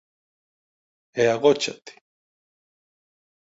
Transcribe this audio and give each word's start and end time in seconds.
E 1.21 1.23
agóchate. 1.35 1.93